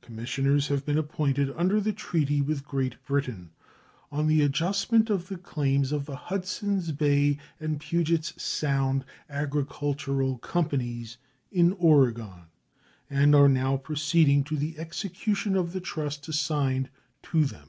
Commissioners 0.00 0.66
have 0.66 0.84
been 0.84 0.98
appointed 0.98 1.54
under 1.56 1.80
the 1.80 1.92
treaty 1.92 2.40
with 2.40 2.64
Great 2.66 2.96
Britain 3.04 3.50
on 4.10 4.26
the 4.26 4.42
adjustment 4.42 5.08
of 5.08 5.28
the 5.28 5.36
claims 5.36 5.92
of 5.92 6.06
the 6.06 6.16
Hudsons 6.16 6.90
Bay 6.90 7.38
and 7.60 7.78
Pugets 7.78 8.34
Sound 8.42 9.04
Agricultural 9.28 10.38
Companies, 10.38 11.18
in 11.52 11.70
Oregon, 11.74 12.46
and 13.08 13.32
are 13.32 13.48
now 13.48 13.76
proceeding 13.76 14.42
to 14.42 14.56
the 14.56 14.76
execution 14.76 15.54
of 15.54 15.72
the 15.72 15.80
trust 15.80 16.26
assigned 16.26 16.90
to 17.22 17.44
them. 17.44 17.68